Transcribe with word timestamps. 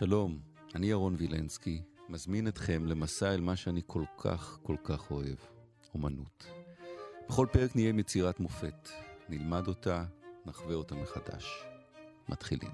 שלום, 0.00 0.40
אני 0.74 0.86
ירון 0.86 1.14
וילנסקי, 1.18 1.82
מזמין 2.08 2.48
אתכם 2.48 2.86
למסע 2.86 3.34
אל 3.34 3.40
מה 3.40 3.56
שאני 3.56 3.80
כל 3.86 4.04
כך 4.18 4.58
כל 4.62 4.76
כך 4.84 5.10
אוהב, 5.10 5.36
אומנות. 5.94 6.46
בכל 7.28 7.46
פרק 7.52 7.76
נהיה 7.76 7.88
עם 7.88 7.98
יצירת 7.98 8.40
מופת, 8.40 8.88
נלמד 9.28 9.68
אותה, 9.68 10.04
נחווה 10.46 10.74
אותה 10.74 10.94
מחדש. 10.94 11.64
מתחילים. 12.28 12.70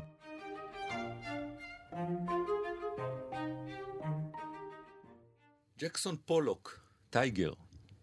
ג'קסון 5.79 6.17
פולוק, 6.25 6.81
טייגר, 7.11 7.53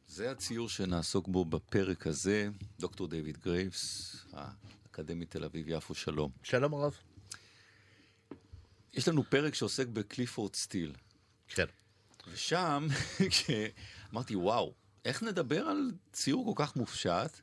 זה 0.07 0.31
הציור 0.31 0.69
שנעסוק 0.69 1.27
בו 1.27 1.45
בפרק 1.45 2.07
הזה, 2.07 2.49
דוקטור 2.79 3.07
דיוויד 3.07 3.37
גרייבס, 3.37 4.15
האקדמית 4.33 5.31
תל 5.31 5.43
אביב-יפו, 5.43 5.95
שלום. 5.95 6.31
שלום 6.43 6.73
הרב. 6.73 7.12
יש 8.93 9.07
לנו 9.07 9.23
פרק 9.29 9.55
שעוסק 9.55 9.87
בקליפורד 9.87 10.55
סטיל. 10.55 10.93
כן. 11.47 11.65
ושם, 12.31 12.87
אמרתי, 14.13 14.35
וואו, 14.35 14.73
איך 15.05 15.23
נדבר 15.23 15.67
על 15.67 15.91
ציור 16.13 16.55
כל 16.55 16.63
כך 16.65 16.75
מופשט? 16.75 17.39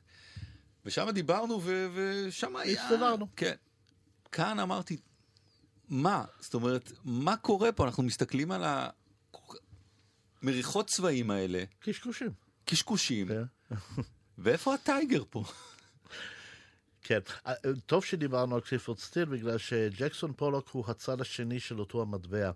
ושם 0.85 1.09
דיברנו, 1.13 1.61
ו- 1.63 1.87
ושם 1.93 2.55
היה... 2.55 2.83
הסתדרנו. 2.83 3.27
כן. 3.35 3.55
כאן 4.31 4.59
אמרתי, 4.59 4.97
מה? 5.89 6.25
זאת 6.39 6.53
אומרת, 6.53 6.91
מה 7.03 7.37
קורה 7.37 7.71
פה? 7.71 7.85
אנחנו 7.85 8.03
מסתכלים 8.03 8.51
על 8.51 8.63
המריחות 10.41 10.87
צבעים 10.87 11.31
האלה. 11.31 11.63
קשקושים. 11.79 12.31
קשקושים. 12.65 13.27
כן. 13.27 13.43
ואיפה 14.37 14.73
הטייגר 14.73 15.23
פה? 15.29 15.43
כן, 17.11 17.19
אה, 17.47 17.53
טוב 17.85 18.05
שדיברנו 18.05 18.55
על 18.55 18.61
קליפורד 18.61 18.99
סטיל, 18.99 19.25
בגלל 19.25 19.57
שג'קסון 19.57 20.33
פולוק 20.33 20.69
הוא 20.69 20.85
הצד 20.87 21.21
השני 21.21 21.59
של 21.59 21.79
אותו 21.79 22.01
המטבע. 22.01 22.51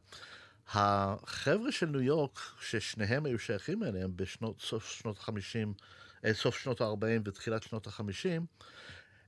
החבר'ה 0.73 1.71
של 1.71 1.85
ניו 1.85 2.01
יורק, 2.01 2.39
ששניהם 2.61 3.25
היו 3.25 3.39
שייכים 3.39 3.83
אליהם 3.83 4.11
בסוף 4.15 4.91
שנות 4.91 5.17
ה-50, 5.19 6.31
סוף 6.33 6.57
שנות 6.57 6.81
ה-40 6.81 7.21
ותחילת 7.25 7.63
שנות 7.63 7.87
ה-50, 7.87 8.41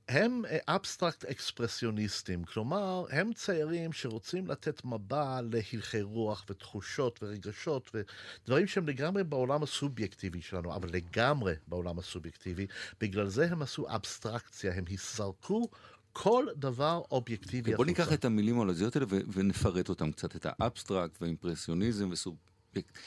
הם 0.08 0.42
אבסטרקט 0.68 1.26
אקספרסיוניסטים, 1.26 2.44
כלומר, 2.44 3.06
הם 3.10 3.34
ציירים 3.34 3.94
שרוצים 3.94 4.48
לתת 4.48 4.86
מבע 4.86 5.42
להלכי 5.42 6.02
רוח 6.02 6.46
ותחושות 6.50 7.20
ורגשות 7.24 7.92
ודברים 7.94 8.68
שהם 8.68 8.88
לגמרי 8.88 9.24
בעולם 9.24 9.64
הסובייקטיבי 9.64 10.42
שלנו, 10.42 10.76
אבל 10.76 10.90
לגמרי 10.92 11.54
בעולם 11.68 12.00
הסובייקטיבי. 12.00 12.68
בגלל 13.02 13.28
זה 13.28 13.48
הם 13.52 13.62
עשו 13.62 13.86
אבסטרקציה, 13.96 14.74
הם 14.74 14.84
זרקו 14.92 15.68
כל 16.14 16.46
דבר 16.56 17.02
אובייקטיבי. 17.12 17.76
בוא 17.76 17.86
ניקח 17.86 18.14
את 18.14 18.26
המילים 18.26 18.60
הלועזיות 18.60 18.96
האלה 18.96 19.06
ונפרט 19.34 19.90
אותם 19.90 20.12
קצת, 20.12 20.36
את 20.36 20.46
האבסטרקט 20.50 21.22
והאימפרסיוניזם 21.22 22.10
וסובייקט. 22.12 22.98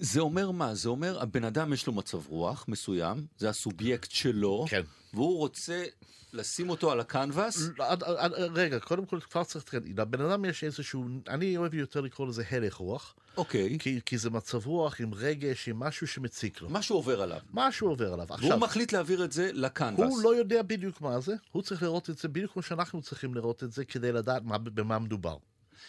זה 0.00 0.20
אומר 0.20 0.50
מה? 0.50 0.74
זה 0.74 0.88
אומר, 0.88 1.22
הבן 1.22 1.44
אדם 1.44 1.72
יש 1.72 1.86
לו 1.86 1.92
מצב 1.92 2.26
רוח 2.26 2.64
מסוים, 2.68 3.26
זה 3.38 3.48
הסובייקט 3.48 4.10
שלו, 4.10 4.64
כן. 4.68 4.82
והוא 5.14 5.38
רוצה 5.38 5.84
לשים 6.32 6.70
אותו 6.70 6.92
על 6.92 7.00
הקנבס. 7.00 7.68
רגע, 8.54 8.78
קודם 8.78 9.06
כל 9.06 9.20
כבר 9.20 9.44
צריך, 9.44 9.74
לבן 9.96 10.20
אדם 10.20 10.44
יש 10.44 10.64
איזשהו, 10.64 11.04
אני 11.28 11.56
אוהב 11.56 11.74
יותר 11.74 12.00
לקרוא 12.00 12.28
לזה 12.28 12.44
הלך 12.50 12.74
רוח. 12.74 13.14
אוקיי. 13.36 13.78
כי, 13.78 14.00
כי 14.06 14.18
זה 14.18 14.30
מצב 14.30 14.66
רוח 14.66 15.00
עם 15.00 15.14
רגש, 15.14 15.68
עם 15.68 15.78
משהו 15.78 16.06
שמציק 16.06 16.60
לו. 16.60 16.70
משהו 16.70 16.96
עובר 16.96 17.22
עליו. 17.22 17.40
משהו 17.52 17.88
עובר 17.88 18.12
עליו. 18.12 18.26
והוא 18.28 18.38
עכשיו, 18.38 18.58
מחליט 18.58 18.92
להעביר 18.92 19.24
את 19.24 19.32
זה 19.32 19.50
לקנבס. 19.54 20.00
הוא 20.00 20.22
לא 20.22 20.36
יודע 20.36 20.62
בדיוק 20.62 21.00
מה 21.00 21.20
זה, 21.20 21.34
הוא 21.52 21.62
צריך 21.62 21.82
לראות 21.82 22.10
את 22.10 22.18
זה 22.18 22.28
בדיוק 22.28 22.52
כמו 22.52 22.62
שאנחנו 22.62 23.02
צריכים 23.02 23.34
לראות 23.34 23.64
את 23.64 23.72
זה 23.72 23.84
כדי 23.84 24.12
לדעת 24.12 24.42
מה, 24.44 24.58
במה 24.58 24.98
מדובר. 24.98 25.36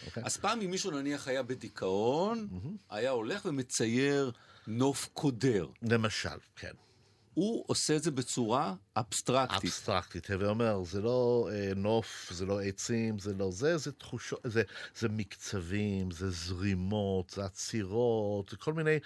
אוקיי? 0.06 0.22
אז 0.26 0.36
פעם 0.36 0.60
אם 0.60 0.70
מישהו 0.70 0.90
נניח 0.90 1.28
היה 1.28 1.42
בדיכאון, 1.42 2.48
היה 2.90 3.10
הולך 3.10 3.44
ומצייר 3.44 4.32
נוף 4.66 5.08
קודר. 5.12 5.66
למשל, 5.82 6.38
כן. 6.56 6.72
הוא 7.34 7.64
עושה 7.66 7.96
את 7.96 8.02
זה 8.02 8.10
בצורה 8.10 8.74
אבסטרקטית. 8.96 9.64
אבסטרקטית, 9.64 10.30
הווי 10.30 10.46
אומר, 10.46 10.84
זה 10.84 11.00
לא 11.00 11.48
אה, 11.52 11.72
נוף, 11.76 12.32
זה 12.34 12.46
לא 12.46 12.60
עצים, 12.60 13.18
זה 13.18 13.34
לא 13.34 13.50
זה, 13.50 13.78
זה 13.78 13.92
תחושות, 13.92 14.40
זה, 14.44 14.62
זה 14.98 15.08
מקצבים, 15.08 16.10
זה 16.10 16.30
זרימות, 16.30 17.30
זה 17.30 17.44
עצירות, 17.44 18.48
זה 18.48 18.56
כל 18.56 18.72
מיני 18.72 18.98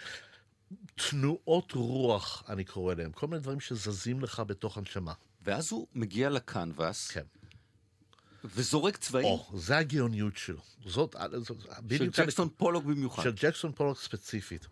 תנועות 0.95 1.73
רוח, 1.73 2.45
אני 2.49 2.65
קורא 2.65 2.95
להם, 2.95 3.13
כל 3.13 3.27
מיני 3.27 3.43
דברים 3.43 3.61
שזזים 3.61 4.21
לך 4.21 4.43
בתוך 4.47 4.79
הנשמה. 4.79 5.13
ואז 5.43 5.73
הוא 5.73 5.87
מגיע 5.95 6.31
לקנבס. 6.31 7.11
כן. 7.11 7.25
וזורק 8.55 8.97
צבעים. 8.97 9.27
או, 9.27 9.51
זה 9.55 9.77
הגאוניות 9.77 10.37
שלו. 10.37 10.61
זאת, 10.87 11.17
זאת 11.37 11.57
של 11.97 12.11
ג'קסון 12.11 12.49
פולוק 12.57 12.85
במיוחד. 12.85 13.23
של 13.23 13.33
ג'קסון 13.37 13.73
פולוק 13.73 14.01
ספציפית. 14.01 14.67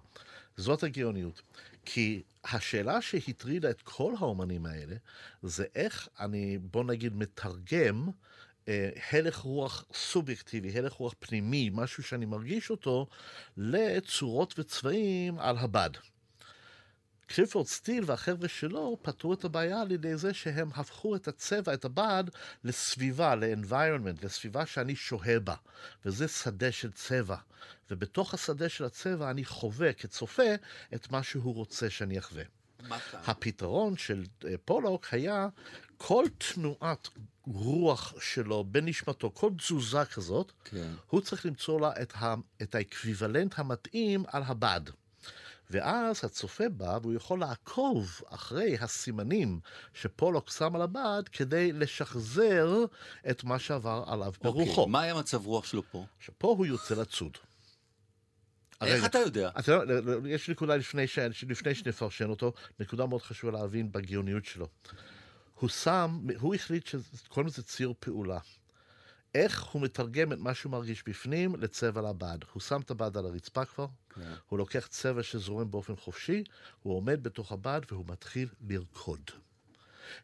זאת 0.57 0.83
הגאוניות. 0.83 1.43
כי 1.85 2.23
השאלה 2.45 3.03
שהטרידה 3.03 3.71
את 3.71 3.83
כל 3.83 4.15
האומנים 4.19 4.67
האלה, 4.67 4.97
זה 5.43 5.65
איך 5.75 6.09
אני, 6.21 6.59
בוא 6.59 6.85
נגיד, 6.85 7.17
מתרגם 7.17 8.09
אה, 8.69 8.91
הלך 9.13 9.37
רוח 9.37 9.85
סובייקטיבי, 9.95 10.79
הלך 10.79 10.93
רוח 10.93 11.15
פנימי, 11.19 11.71
משהו 11.73 12.03
שאני 12.03 12.27
מרגיש 12.27 12.71
אותו, 12.71 13.07
לצורות 13.57 14.59
וצבעים 14.59 15.39
על 15.39 15.59
הבד. 15.59 15.91
קליפורד 17.27 17.67
סטיל 17.67 18.05
והחבר'ה 18.07 18.49
שלו 18.49 18.99
פתרו 19.03 19.33
את 19.35 19.45
הבעיה 19.45 19.81
על 19.81 19.93
ידי 19.93 20.17
זה 20.17 20.35
שהם 20.35 20.71
הפכו 20.75 21.17
את 21.17 21.29
הצבע, 21.29 21.75
את 21.75 21.85
הבד, 21.85 22.25
לסביבה, 22.65 23.35
ל-environment, 23.35 24.25
לסביבה 24.25 24.67
שאני 24.67 24.97
שוהה 24.97 25.41
בה. 25.41 25.55
וזה 26.05 26.29
שדה 26.29 26.73
של 26.73 26.93
צבע. 26.93 27.37
ובתוך 27.91 28.35
השדה 28.35 28.69
של 28.69 28.85
הצבע 28.85 29.31
אני 29.31 29.45
חווה 29.45 29.93
כצופה 29.93 30.55
את 30.95 31.11
מה 31.11 31.23
שהוא 31.23 31.55
רוצה 31.55 31.91
שאני 31.91 32.19
אחווה. 32.19 32.45
הפתרון 33.13 33.97
של 33.97 34.25
פולוק 34.65 35.07
היה 35.11 35.49
כל 35.97 36.25
תנועת 36.39 37.09
רוח 37.47 38.15
שלו 38.21 38.65
בנשמתו, 38.65 39.31
כל 39.35 39.51
תזוזה 39.59 40.05
כזאת, 40.05 40.53
כן. 40.65 40.93
הוא 41.07 41.21
צריך 41.21 41.47
למצוא 41.47 41.81
לה 41.81 42.03
את, 42.03 42.13
ה, 42.17 42.35
את 42.63 42.75
האקוויוולנט 42.75 43.55
המתאים 43.59 44.25
על 44.29 44.43
הבד. 44.47 44.81
ואז 45.75 46.25
הצופה 46.25 46.69
בא 46.69 46.99
והוא 47.03 47.15
יכול 47.15 47.41
לעקוב 47.41 48.21
אחרי 48.29 48.77
הסימנים 48.81 49.61
שפולוק 49.95 50.51
שם 50.51 50.77
על 50.77 50.83
הבד 50.83 51.23
כדי 51.33 51.73
לשחזר 51.73 52.85
את 53.31 53.45
מה 53.45 53.59
שעבר 53.59 54.05
עליו 54.07 54.33
ברוחו. 54.43 54.81
אוקיי, 54.81 54.93
מה 54.93 55.01
היה 55.01 55.15
מצב 55.15 55.47
רוח 55.47 55.65
שלו 55.67 55.83
פה? 55.91 56.05
שפה 56.21 56.49
הוא 56.49 56.67
יוצא 56.67 56.95
לצוד. 56.95 57.39
איך. 58.83 59.05
אתה 59.05 59.19
יודע? 59.19 59.51
אתה 59.59 59.73
יודע, 59.73 60.29
יש 60.29 60.51
נקודה 60.51 60.77
לפני, 60.77 61.07
ש... 61.07 61.19
לפני 61.49 61.75
שנפרשן 61.75 62.31
אותו, 62.31 62.53
נקודה 62.81 63.07
מאוד 63.07 63.23
חשובה 63.23 63.53
להבין 63.53 63.93
בגאוניות 63.93 64.45
שלו. 64.45 64.69
הוא 65.55 65.69
שם, 65.69 66.21
הוא 66.39 66.55
החליט 66.55 66.87
שקוראים 66.87 67.47
לזה 67.47 67.63
ציר 67.63 67.93
פעולה. 68.01 68.39
איך 69.35 69.63
הוא 69.63 69.83
מתרגם 69.83 70.33
את 70.33 70.39
מה 70.39 70.55
שהוא 70.55 70.73
מרגיש 70.73 71.03
בפנים 71.07 71.55
לצבע 71.57 72.03
לבד. 72.03 72.39
הוא 72.53 72.61
שם 72.61 72.81
את 72.81 72.91
הבד 72.91 73.17
על 73.17 73.27
הרצפה 73.27 73.65
כבר, 73.65 73.87
כן. 74.15 74.33
הוא 74.49 74.59
לוקח 74.59 74.87
צבע 74.87 75.23
שזורם 75.23 75.71
באופן 75.71 75.97
חופשי, 75.97 76.45
הוא 76.83 76.97
עומד 76.97 77.23
בתוך 77.23 77.53
הבד 77.53 77.81
והוא 77.91 78.05
מתחיל 78.09 78.49
לרקוד. 78.69 79.31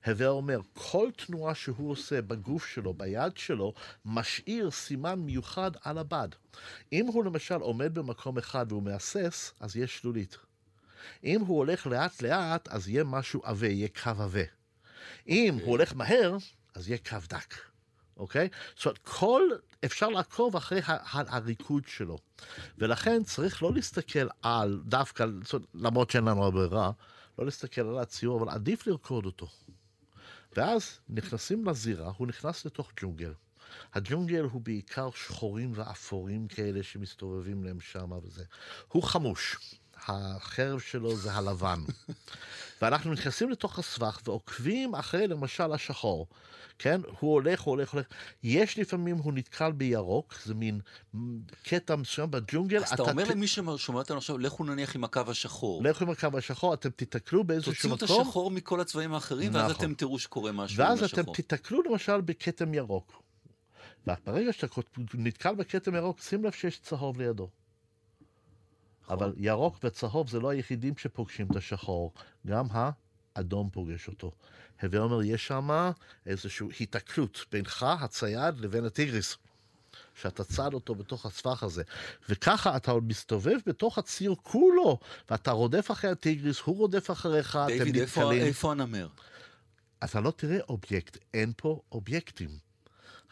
הווה 0.07 0.29
אומר, 0.29 0.61
כל 0.75 1.09
תנועה 1.17 1.55
שהוא 1.55 1.91
עושה 1.91 2.23
בגוף 2.23 2.67
שלו, 2.67 2.95
ביד 2.95 3.37
שלו, 3.37 3.75
משאיר 4.05 4.71
סימן 4.71 5.19
מיוחד 5.19 5.71
על 5.83 5.99
הבד. 5.99 6.29
אם 6.93 7.07
הוא 7.07 7.25
למשל 7.25 7.55
עומד 7.55 7.95
במקום 7.95 8.39
אחד 8.39 8.67
והוא 8.69 8.83
מהסס, 8.83 9.53
אז 9.61 9.77
יש 9.77 9.99
שלולית. 9.99 10.37
אם 11.25 11.41
הוא 11.41 11.59
הולך 11.59 11.87
לאט 11.87 12.23
לאט, 12.23 12.69
אז 12.69 12.89
יהיה 12.89 13.05
משהו 13.05 13.41
עבה, 13.45 13.67
יהיה 13.67 13.89
קו 14.03 14.11
עבה. 14.11 14.45
אם 15.29 15.55
הוא 15.61 15.71
הולך 15.71 15.95
מהר, 15.97 16.37
אז 16.75 16.89
יהיה 16.89 16.99
קו 16.99 17.19
דק. 17.29 17.70
אוקיי? 18.21 18.49
זאת 18.77 18.87
אומרת, 18.87 18.99
כל, 18.99 19.43
אפשר 19.85 20.09
לעקוב 20.09 20.57
אחרי 20.57 20.81
הריקוד 21.13 21.83
שלו. 21.87 22.19
ולכן 22.79 23.25
צריך 23.25 23.63
לא 23.63 23.75
להסתכל 23.75 24.29
על, 24.43 24.83
דווקא, 24.85 25.27
למרות 25.75 26.11
שאין 26.11 26.25
לנו 26.25 26.53
ברירה, 26.53 26.91
לא 27.39 27.45
להסתכל 27.45 27.81
על 27.81 27.99
הציור, 27.99 28.43
אבל 28.43 28.51
עדיף 28.51 28.87
לרקוד 28.87 29.27
אותו. 29.27 29.49
ואז 30.57 30.99
נכנסים 31.09 31.65
לזירה, 31.65 32.13
הוא 32.17 32.27
נכנס 32.27 32.65
לתוך 32.65 32.93
ג'ונגל. 33.01 33.33
הג'ונגל 33.95 34.45
הוא 34.45 34.61
בעיקר 34.61 35.11
שחורים 35.11 35.73
ואפורים 35.75 36.49
כאלה 36.49 36.83
שמסתובבים 36.83 37.65
להם 37.65 37.81
שם 37.81 38.13
וזה. 38.23 38.45
הוא 38.89 39.03
חמוש. 39.03 39.57
החרב 40.09 40.81
שלו 40.81 41.17
זה 41.17 41.33
הלבן. 41.33 41.81
ואנחנו 42.83 43.13
נכנסים 43.13 43.51
לתוך 43.51 43.79
הסבך 43.79 44.21
ועוקבים 44.25 44.95
אחרי 44.95 45.27
למשל 45.27 45.73
השחור. 45.73 46.27
כן? 46.79 47.01
הוא 47.19 47.33
הולך, 47.33 47.61
הוא 47.61 47.73
הולך, 47.73 47.93
הולך. 47.93 48.07
יש 48.43 48.79
לפעמים 48.79 49.17
הוא 49.17 49.33
נתקל 49.33 49.73
בירוק, 49.73 50.35
זה 50.45 50.55
מין 50.55 50.81
קטע 51.63 51.97
מסוים 51.97 52.31
בג'ונגל. 52.31 52.83
אז 52.85 52.93
אתה 52.93 53.03
אומר 53.03 53.25
למי 53.25 53.47
ששומע 53.47 53.99
אותנו 53.99 54.17
עכשיו, 54.17 54.39
לכו 54.39 54.65
נניח 54.65 54.97
עם 54.97 55.05
הקו 55.05 55.21
השחור. 55.29 55.83
לכו 55.83 56.05
עם 56.05 56.11
הקו 56.11 56.29
השחור, 56.39 56.75
אתם 56.75 56.91
תיתקלו 56.91 57.45
באיזשהו 57.45 57.73
תוציאו 57.73 57.95
מקום. 57.95 58.21
את 58.21 58.27
השחור 58.27 58.51
מכל 58.51 58.81
הצבעים 58.81 59.15
האחרים, 59.15 59.55
ואז 59.55 59.71
נכון. 59.71 59.85
אתם 59.85 59.95
תראו 59.95 60.19
שקורה 60.19 60.53
משהו 60.53 60.83
עם 60.83 60.89
ואז 60.89 61.03
השחור. 61.03 61.21
אתם 61.23 61.33
תיתקלו 61.33 61.83
למשל 61.83 62.21
בכתם 62.21 62.75
ירוק. 62.75 63.23
וברגע 64.07 64.53
שאתה 64.53 64.81
נתקל 65.15 65.55
בכתם 65.55 65.95
ירוק, 65.95 66.21
שים 66.21 66.45
לב 66.45 66.53
שיש 66.53 66.79
צהוב 66.79 67.21
לידו. 67.21 67.49
אבל 69.11 69.33
ירוק 69.37 69.79
וצהוב 69.85 70.29
זה 70.29 70.41
לא 70.41 70.49
היחידים 70.49 70.95
שפוגשים 70.97 71.47
את 71.51 71.57
השחור, 71.57 72.13
גם 72.47 72.67
האדום 72.71 73.71
פוגש 73.71 74.09
אותו. 74.09 74.33
הווה 74.83 75.01
אומר, 75.01 75.23
יש 75.23 75.47
שם 75.47 75.91
איזושהי 76.27 76.67
היתקלות 76.79 77.45
בינך, 77.53 77.87
הצייד, 78.01 78.61
לבין 78.61 78.85
הטיגריס. 78.85 79.37
שאתה 80.15 80.45
צד 80.45 80.75
אותו 80.75 80.95
בתוך 80.95 81.27
הסבך 81.27 81.63
הזה. 81.63 81.83
וככה 82.29 82.77
אתה 82.77 82.95
מסתובב 82.95 83.57
בתוך 83.67 83.99
הציור 83.99 84.35
כולו, 84.43 84.99
ואתה 85.31 85.51
רודף 85.51 85.91
אחרי 85.91 86.11
הטיגריס, 86.11 86.61
הוא 86.61 86.77
רודף 86.77 87.11
אחריך, 87.11 87.57
אתם 87.57 87.75
דיוויד, 87.85 87.97
איפה, 87.97 88.21
נתקלים. 88.21 88.43
איפה 88.43 88.73
הנמר? 88.73 89.09
אתה 90.05 90.21
לא 90.21 90.31
תראה 90.31 90.59
אובייקט, 90.69 91.19
אין 91.35 91.53
פה 91.57 91.81
אובייקטים. 91.93 92.51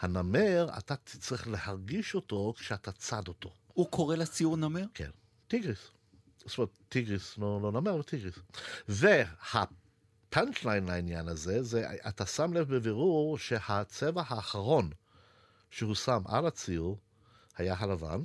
הנמר, 0.00 0.68
אתה 0.78 0.96
צריך 0.96 1.48
להרגיש 1.48 2.14
אותו 2.14 2.54
כשאתה 2.56 2.92
צד 2.92 3.28
אותו. 3.28 3.50
הוא 3.74 3.90
קורא 3.90 4.16
לציור 4.16 4.56
נמר? 4.56 4.84
כן, 4.94 5.10
טיגריס. 5.48 5.78
זאת 6.46 6.58
אומרת, 6.58 6.70
טיגריס, 6.88 7.38
לא, 7.38 7.60
לא 7.62 7.72
נמר, 7.72 7.94
אבל 7.94 8.02
טיגריס. 8.02 8.34
וה 8.88 9.39
punch 9.39 10.64
line 10.64 10.84
לעניין 10.84 11.28
הזה, 11.28 11.62
זה, 11.62 11.86
אתה 12.08 12.26
שם 12.26 12.52
לב 12.52 12.74
בבירור 12.74 13.38
שהצבע 13.38 14.22
האחרון 14.26 14.90
שהוא 15.70 15.94
שם 15.94 16.22
על 16.26 16.46
הציור 16.46 16.98
היה 17.56 17.74
הלבן, 17.78 18.20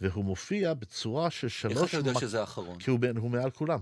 והוא 0.00 0.24
מופיע 0.24 0.74
בצורה 0.74 1.30
של 1.30 1.48
שלוש... 1.48 1.76
איך 1.76 1.88
אתה 1.88 1.96
יודע 1.96 2.12
מק- 2.12 2.20
שזה 2.20 2.40
האחרון? 2.40 2.78
כי 2.78 2.90
הוא, 2.90 2.98
בין- 2.98 3.16
הוא 3.16 3.30
מעל 3.30 3.50
כולם. 3.50 3.80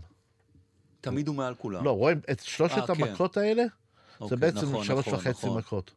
תמיד 1.01 1.29
הוא 1.29 1.37
מעל 1.37 1.55
כולם. 1.55 1.85
לא, 1.85 1.91
רואים 1.91 2.21
את 2.31 2.41
שלושת 2.41 2.79
אה, 2.79 2.87
כן. 2.87 3.03
המכות 3.03 3.37
האלה? 3.37 3.63
זה 3.63 4.25
אוקיי, 4.25 4.37
בעצם 4.37 4.59
נכון, 4.69 4.85
שלוש 4.85 5.09
נכון, 5.09 5.15
וחצי 5.15 5.47
נכון. 5.47 5.59
מכות. 5.59 5.91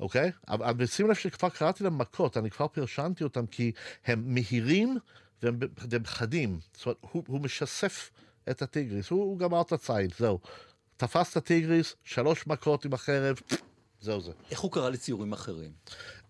אוקיי? 0.00 0.32
אבל 0.48 0.86
שים 0.86 1.08
לב 1.10 1.14
שכבר 1.14 1.48
קראתי 1.48 1.84
להם 1.84 1.98
מכות, 1.98 2.36
אני 2.36 2.50
כבר 2.50 2.68
פרשנתי 2.68 3.24
אותם 3.24 3.46
כי 3.46 3.72
הם 4.04 4.34
מהירים 4.34 4.98
והם 5.42 5.58
והם 5.90 6.04
חדים. 6.04 6.58
זאת 6.74 6.86
אומרת, 6.86 6.98
הוא, 7.00 7.24
הוא 7.26 7.40
משסף 7.40 8.10
את 8.50 8.62
הטיגריס, 8.62 9.10
הוא, 9.10 9.22
הוא 9.22 9.38
גמר 9.38 9.60
את 9.60 9.72
הציד, 9.72 10.14
זהו. 10.18 10.40
תפס 10.96 11.32
את 11.32 11.36
הטיגריס, 11.36 11.94
שלוש 12.04 12.46
מכות 12.46 12.84
עם 12.84 12.92
החרב, 12.92 13.36
זהו 14.00 14.20
זה. 14.20 14.32
איך 14.50 14.60
הוא 14.60 14.72
קרא 14.72 14.88
לציורים 14.90 15.32
אחרים? 15.32 15.72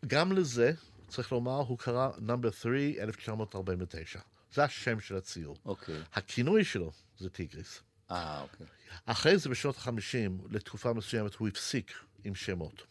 גם 0.07 0.33
לזה, 0.33 0.73
צריך 1.09 1.33
לומר, 1.33 1.59
הוא 1.59 1.79
קרא 1.79 2.09
נאמבר 2.19 2.51
3, 2.51 2.75
1949. 2.99 4.21
זה 4.55 4.65
השם 4.65 5.01
של 5.01 5.17
הציור. 5.17 5.57
אוקיי. 5.65 5.95
הכינוי 6.15 6.65
שלו 6.65 6.93
זה 7.19 7.31
טיגריס. 7.31 7.81
אה, 8.11 8.43
אוקיי. 8.43 8.67
אחרי 9.07 9.39
זה 9.39 9.49
בשנות 9.49 9.77
ה-50, 9.77 10.49
לתקופה 10.51 10.93
מסוימת, 10.93 11.35
הוא 11.35 11.49
הפסיק 11.49 11.93
עם 12.25 12.35
שמות. 12.35 12.83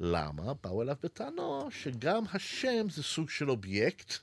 למה? 0.00 0.54
באו 0.62 0.82
אליו 0.82 0.96
בטענו 1.02 1.68
שגם 1.70 2.24
השם 2.32 2.90
זה 2.90 3.02
סוג 3.02 3.30
של 3.30 3.50
אובייקט, 3.50 4.14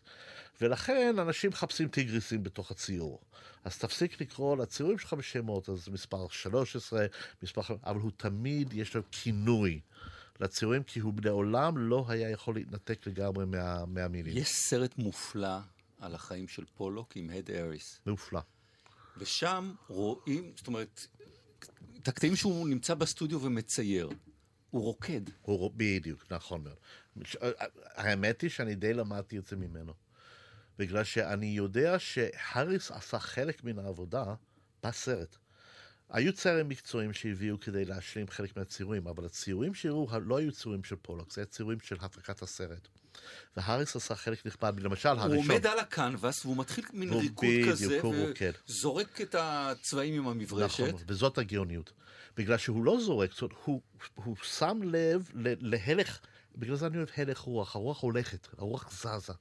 ולכן 0.62 1.15
אנשים 1.19 1.50
מחפשים 1.50 1.88
טיגריסים 1.88 2.44
בתוך 2.44 2.71
הציור. 2.71 3.21
אז 3.63 3.77
תפסיק 3.77 4.21
לקרוא 4.21 4.57
לציורים 4.57 4.98
שלך 4.98 5.13
בשמות, 5.13 5.69
אז 5.69 5.89
מספר 5.89 6.27
13, 6.30 7.06
מספר... 7.44 7.62
אבל 7.83 8.00
הוא 8.00 8.12
תמיד, 8.18 8.74
יש 8.74 8.95
לו 8.95 9.01
כינוי 9.12 9.80
לציורים, 10.39 10.83
כי 10.83 11.00
הוא 11.00 11.13
לעולם 11.24 11.77
לא 11.77 12.06
היה 12.07 12.30
יכול 12.30 12.56
להתנתק 12.56 13.07
לגמרי 13.07 13.45
מה, 13.45 13.86
מהמילים. 13.86 14.38
יש 14.38 14.50
סרט 14.50 14.98
מופלא 14.98 15.57
על 16.00 16.15
החיים 16.15 16.48
של 16.48 16.63
פולוק 16.75 17.15
עם 17.15 17.30
הד 17.30 17.51
אריס. 17.51 18.00
מופלא. 18.06 18.42
ושם 19.18 19.74
רואים, 19.88 20.51
זאת 20.56 20.68
אומרת, 20.68 21.07
את 22.01 22.07
הקטעים 22.07 22.36
שהוא 22.36 22.69
נמצא 22.69 22.94
בסטודיו 22.94 23.42
ומצייר. 23.42 24.09
הוא 24.69 24.83
רוקד. 24.83 25.21
הוא, 25.42 25.71
בדיוק, 25.75 26.25
נכון 26.31 26.63
מאוד. 26.63 26.77
האמת 27.95 28.42
היא 28.42 28.50
שאני 28.50 28.75
די 28.75 28.94
למדתי 28.94 29.38
את 29.38 29.45
זה 29.45 29.56
ממנו. 29.56 29.94
בגלל 30.79 31.03
שאני 31.03 31.45
יודע 31.45 32.00
שהאריס 32.00 32.91
עשה 32.91 33.19
חלק 33.19 33.63
מן 33.63 33.79
העבודה 33.79 34.24
בסרט. 34.83 35.38
היו 36.09 36.33
ציירים 36.33 36.69
מקצועיים 36.69 37.13
שהביאו 37.13 37.59
כדי 37.59 37.85
להשלים 37.85 38.27
חלק 38.27 38.57
מהציורים, 38.57 39.07
אבל 39.07 39.25
הציורים 39.25 39.74
שהראו 39.74 40.07
לא 40.25 40.38
היו 40.38 40.51
ציורים 40.51 40.83
של 40.83 40.95
פולוק, 40.95 41.33
זה 41.33 41.41
היה 41.41 41.45
ציורים 41.45 41.79
של 41.79 41.95
הפקת 42.01 42.41
הסרט. 42.41 42.88
והאריס 43.57 43.95
עשה 43.95 44.15
חלק 44.15 44.45
נכבד, 44.45 44.74
למשל 44.79 45.09
הוא 45.09 45.19
הראשון. 45.19 45.51
עומד 45.51 45.68
על 45.68 45.79
הקנבס 45.79 46.45
והוא 46.45 46.57
מתחיל 46.57 46.85
מין 46.94 47.09
הוא 47.09 47.21
ריקוד 47.21 47.50
בדיוק, 47.50 47.69
כזה, 47.69 48.00
הוא. 48.01 48.25
וזורק 48.69 49.21
את 49.21 49.35
הצבעים 49.39 50.13
עם 50.13 50.27
המברשת. 50.27 50.80
נכון, 50.83 51.01
וזאת 51.07 51.38
הגאוניות. 51.38 51.94
בגלל 52.38 52.57
שהוא 52.57 52.85
לא 52.85 53.00
זורק, 53.00 53.31
זאת 53.31 53.41
אומרת, 53.41 53.56
הוא, 53.65 53.81
הוא 54.15 54.35
שם 54.44 54.80
לב 54.83 55.30
ל- 55.33 55.69
להלך, 55.75 56.19
בגלל 56.56 56.75
זה 56.75 56.88
אני 56.88 56.97
אוהב 56.97 57.09
הלך 57.18 57.38
רוח, 57.39 57.75
הרוח 57.75 58.01
הולכת, 58.01 58.47
הרוח 58.57 58.91
זזה. 58.91 59.33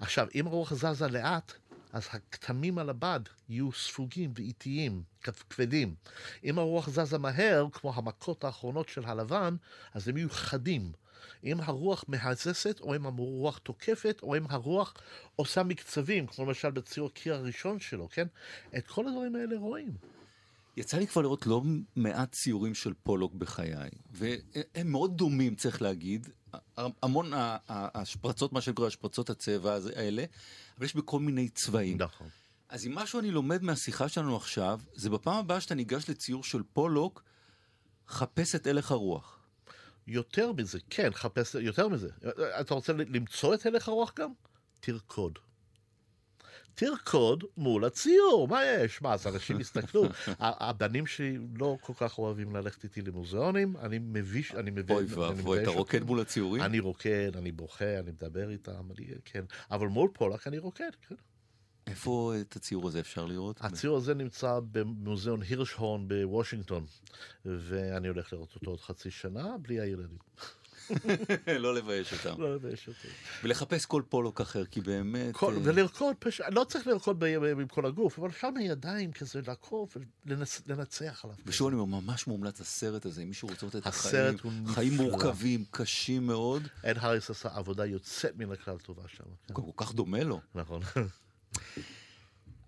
עכשיו, 0.00 0.26
אם 0.34 0.46
הרוח 0.46 0.74
זזה 0.74 1.08
לאט, 1.08 1.52
אז 1.92 2.08
הכתמים 2.12 2.78
על 2.78 2.90
הבד 2.90 3.20
יהיו 3.48 3.72
ספוגים 3.72 4.32
ואיטיים, 4.34 5.02
כבדים. 5.50 5.94
אם 6.44 6.58
הרוח 6.58 6.88
זזה 6.88 7.18
מהר, 7.18 7.66
כמו 7.72 7.94
המכות 7.94 8.44
האחרונות 8.44 8.88
של 8.88 9.04
הלבן, 9.04 9.56
אז 9.94 10.08
הם 10.08 10.16
יהיו 10.16 10.30
חדים. 10.30 10.92
אם 11.44 11.60
הרוח 11.60 12.04
מהססת, 12.08 12.80
או 12.80 12.96
אם 12.96 13.06
הרוח 13.06 13.58
תוקפת, 13.58 14.20
או 14.22 14.36
אם 14.36 14.44
הרוח 14.48 14.94
עושה 15.36 15.62
מקצבים, 15.62 16.26
כמו 16.26 16.44
למשל 16.44 16.70
בציור 16.70 17.10
הקיר 17.12 17.34
הראשון 17.34 17.80
שלו, 17.80 18.08
כן? 18.08 18.26
את 18.76 18.86
כל 18.86 19.08
הדברים 19.08 19.36
האלה 19.36 19.58
רואים. 19.58 19.96
יצא 20.76 20.98
לי 20.98 21.06
כבר 21.06 21.22
לראות 21.22 21.46
לא 21.46 21.62
מעט 21.96 22.32
ציורים 22.32 22.74
של 22.74 22.92
פולוק 23.02 23.34
בחיי, 23.34 23.90
והם 24.10 24.92
מאוד 24.92 25.16
דומים, 25.16 25.54
צריך 25.54 25.82
להגיד. 25.82 26.28
המון 26.76 27.30
השפרצות, 27.68 28.52
מה 28.52 28.60
שנקרא 28.60 28.86
השפרצות 28.86 29.30
הצבע 29.30 29.78
האלה, 29.96 30.24
אבל 30.78 30.84
יש 30.84 30.96
בכל 30.96 31.20
מיני 31.20 31.48
צבעים. 31.48 31.98
נכון. 31.98 32.28
אז 32.68 32.86
אם 32.86 32.94
משהו 32.94 33.20
אני 33.20 33.30
לומד 33.30 33.62
מהשיחה 33.62 34.08
שלנו 34.08 34.36
עכשיו, 34.36 34.80
זה 34.94 35.10
בפעם 35.10 35.36
הבאה 35.36 35.60
שאתה 35.60 35.74
ניגש 35.74 36.10
לציור 36.10 36.44
של 36.44 36.62
פולוק, 36.72 37.22
חפש 38.08 38.54
את 38.54 38.66
הלך 38.66 38.90
הרוח. 38.90 39.38
יותר 40.06 40.52
מזה, 40.52 40.78
כן, 40.90 41.10
חפש, 41.12 41.54
יותר 41.54 41.88
מזה. 41.88 42.08
אתה 42.60 42.74
רוצה 42.74 42.92
למצוא 42.92 43.54
את 43.54 43.66
הלך 43.66 43.88
הרוח 43.88 44.12
גם? 44.16 44.32
תרקוד. 44.80 45.38
תרקוד 46.76 47.44
מול 47.56 47.84
הציור, 47.84 48.48
מה 48.48 48.64
יש? 48.64 49.02
מה, 49.02 49.12
אז 49.12 49.26
אנשים 49.26 49.60
יסתכלו. 49.60 50.04
הבנים 50.40 51.06
שלי 51.06 51.38
לא 51.58 51.76
כל 51.80 51.92
כך 51.96 52.18
אוהבים 52.18 52.56
ללכת 52.56 52.84
איתי 52.84 53.02
למוזיאונים, 53.02 53.76
אני 53.76 53.98
מביש, 53.98 54.54
אני 54.54 54.70
מביא... 54.70 54.94
אוי 54.94 55.04
ואבוי, 55.04 55.62
אתה. 55.62 55.70
רוקד 55.70 56.02
מול 56.02 56.20
הציורים? 56.20 56.62
אני 56.62 56.78
רוקד, 56.78 57.36
אני 57.36 57.52
בוכה, 57.52 57.98
אני 57.98 58.10
מדבר 58.10 58.50
איתם, 58.50 58.90
אני, 58.98 59.06
כן. 59.24 59.44
אבל 59.70 59.86
מול 59.86 60.10
פולק 60.12 60.46
אני 60.46 60.58
רוקד, 60.58 60.90
כן. 61.08 61.14
איפה 61.86 62.34
את 62.40 62.56
הציור 62.56 62.88
הזה 62.88 63.00
אפשר 63.00 63.24
לראות? 63.24 63.60
הציור 63.60 63.96
הזה 63.96 64.14
נמצא 64.14 64.60
במוזיאון 64.72 65.42
הירשהורן 65.42 66.08
בוושינגטון, 66.08 66.86
ואני 67.44 68.08
הולך 68.08 68.32
לראות 68.32 68.54
אותו 68.54 68.70
עוד 68.70 68.80
חצי 68.80 69.10
שנה, 69.10 69.56
בלי 69.62 69.80
הילדים. 69.80 70.18
לא 71.64 71.74
לבייש 71.74 72.12
אותם. 72.12 72.42
לא 72.42 72.54
לבייש 72.54 72.88
אותו. 72.88 73.08
ולחפש 73.42 73.86
כל 73.86 74.02
פולוק 74.08 74.40
אחר, 74.40 74.64
כי 74.64 74.80
באמת... 74.80 75.34
כל, 75.34 75.54
אה, 75.54 75.58
ולרקוד, 75.62 76.16
פש... 76.18 76.40
לא 76.40 76.64
צריך 76.64 76.86
לרקוד 76.86 77.24
עם 77.60 77.68
כל 77.68 77.86
הגוף, 77.86 78.18
אבל 78.18 78.28
אפשר 78.28 78.50
מהידיים 78.50 79.12
כזה 79.12 79.40
לעקוף 79.46 79.96
ולנצח 80.26 81.24
עליו. 81.24 81.36
ושוב 81.46 81.68
אני 81.68 81.76
אומר, 81.76 82.00
ממש 82.00 82.26
מומלץ 82.26 82.60
הסרט 82.60 83.06
הזה, 83.06 83.22
אם 83.22 83.28
מישהו 83.28 83.48
רוצה 83.48 83.66
לתת 83.66 83.76
את 83.76 83.86
החיים, 83.86 84.36
הוא 84.42 84.52
חיים. 84.66 84.96
מורכבים, 84.96 85.64
קשים 85.70 86.26
מאוד, 86.26 86.68
אד 86.84 86.98
האריס 86.98 87.30
עשה 87.30 87.48
עבודה 87.54 87.86
יוצאת 87.86 88.36
מן 88.36 88.52
הכלל 88.52 88.78
טובה 88.78 89.02
שם. 89.08 89.24
כן. 89.46 89.54
כל 89.54 89.62
כך 89.76 89.94
דומה 89.94 90.24
לו. 90.24 90.40
נכון. 90.54 90.82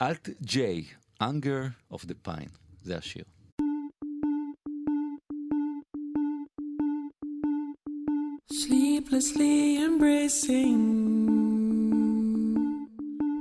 אלט 0.03 0.29
ג'יי, 0.43 0.85
Anger 1.23 1.93
of 1.93 1.99
the 1.99 2.29
Pine, 2.29 2.51
זה 2.83 2.97
השיר. 2.97 3.25
Sleeplessly 8.59 9.77
embracing 9.85 10.75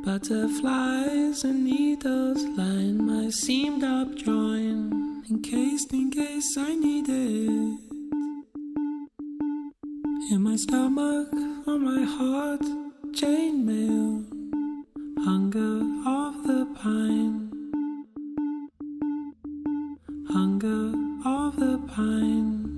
butterflies 0.06 1.44
and 1.44 1.66
needles 1.66 2.44
line 2.56 3.04
my 3.04 3.28
seamed 3.32 3.84
up 3.84 4.14
joint 4.14 4.94
encased 5.28 5.92
in 5.92 6.12
case 6.12 6.56
I 6.56 6.76
need 6.76 7.10
it. 7.10 7.80
In 10.32 10.42
my 10.44 10.56
stomach 10.56 11.34
on 11.66 11.84
my 11.84 12.04
heart 12.04 12.62
chainmail 13.18 14.24
hunger 15.26 15.82
of 16.06 16.44
the 16.46 16.68
pine. 16.76 17.50
Hunger 20.30 20.94
of 21.26 21.56
the 21.56 21.80
pine 21.88 22.76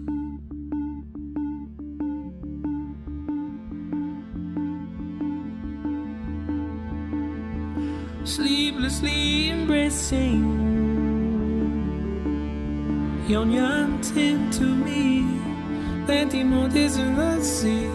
sleeplessly 8.80 9.50
embracing. 9.50 10.44
Yon 13.28 13.52
yearned 13.52 14.04
to 14.54 14.76
me 14.76 15.26
plenty 16.06 16.44
more 16.44 16.70
days 16.70 16.96
in 16.98 17.16
the 17.16 17.42
sea, 17.42 17.86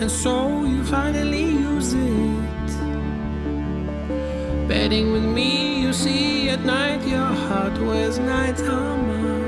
and 0.00 0.10
so 0.10 0.64
you 0.64 0.84
finally 0.84 1.44
use 1.44 1.92
it. 1.92 2.70
Betting 4.68 5.12
with 5.12 5.24
me, 5.24 5.82
you 5.82 5.92
see 5.92 6.50
at 6.50 6.64
night 6.64 7.04
your 7.06 7.32
heart 7.48 7.76
wears 7.80 8.18
night 8.18 8.60
armor 8.60 9.47